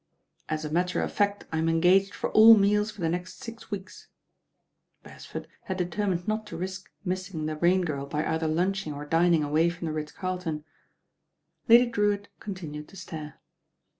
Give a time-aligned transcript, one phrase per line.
[0.49, 3.69] "As a matter of fact I am engaged for all meals for the next six
[3.69, 4.07] weeks."
[5.03, 9.45] Beresford had determined not to risk missing the Rain Girl by either lunching or dinmg
[9.45, 10.65] away from the Ritz Carlton.
[11.67, 13.41] Lady Drewitt continued to stare.